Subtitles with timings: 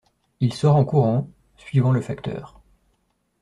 [0.39, 2.59] Il sort en courant, suivant le facteur.